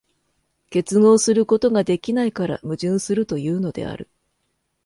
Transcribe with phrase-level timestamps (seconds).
[0.71, 4.09] 結合することができないから矛盾するというのである。